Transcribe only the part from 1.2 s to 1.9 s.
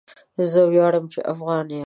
افغان يم.